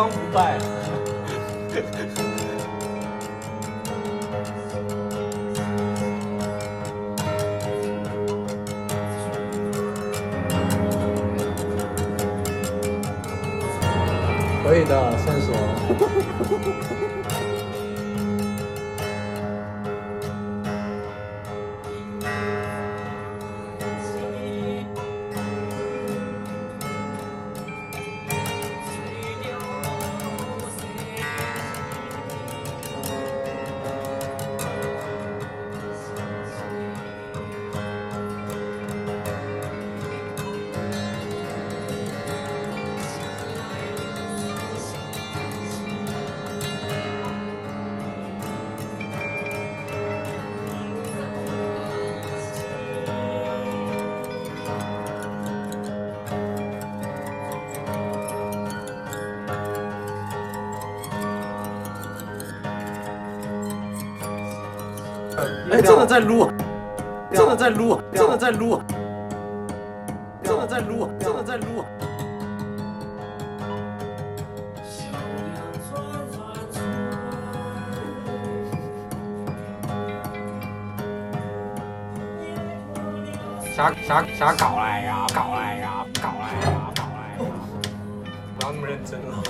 [0.00, 0.56] 方不败。
[14.64, 15.54] 可以的，线索。
[65.70, 66.50] 哎，真的在撸，
[67.32, 68.80] 真的在撸，真的在撸，
[70.42, 71.84] 真的在撸，真的在撸。
[83.76, 87.50] 啥啥啥搞来呀，搞来呀，搞来呀，搞来呀！
[88.58, 89.42] 不要那么认真了。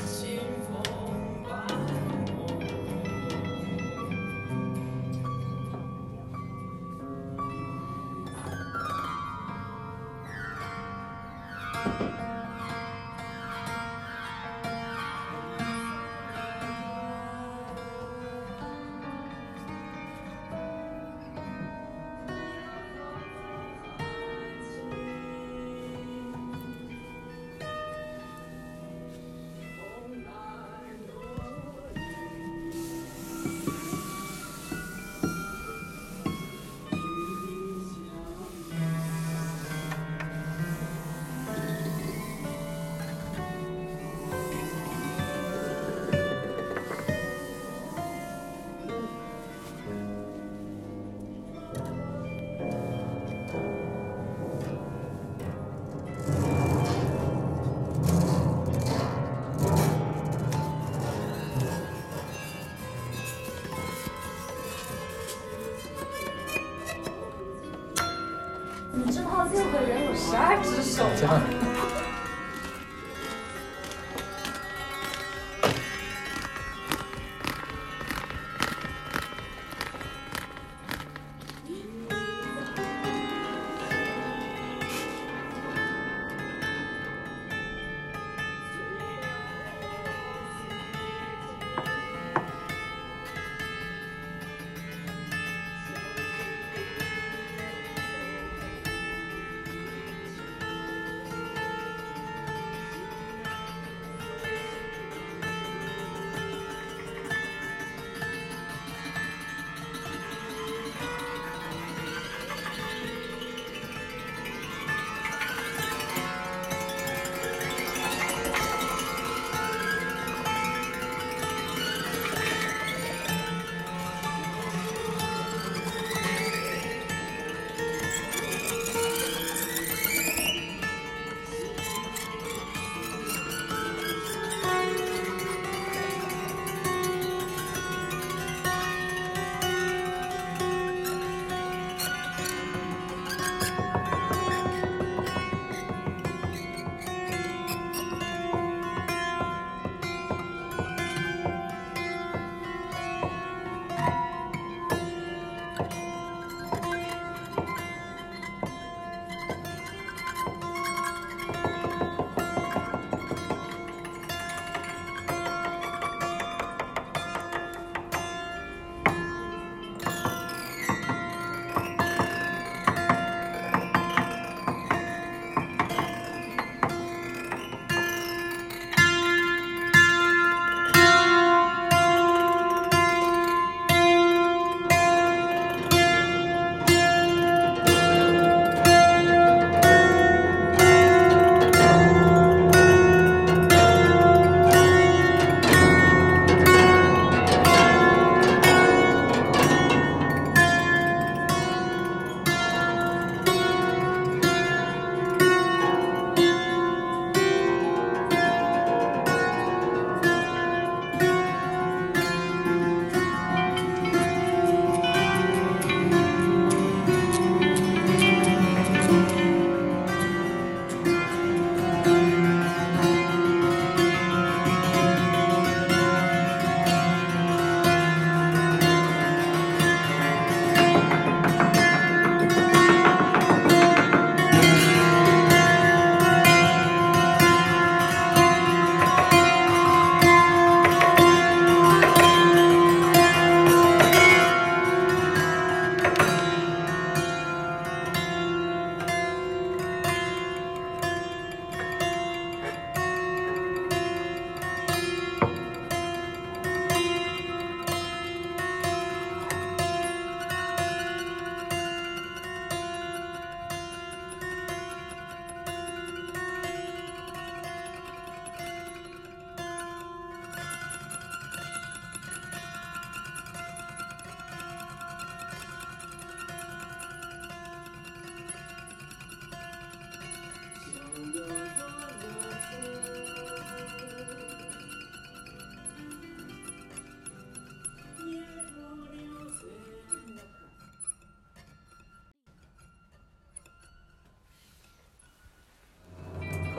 [70.83, 71.60] 十二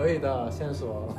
[0.02, 1.14] 可以的，线索。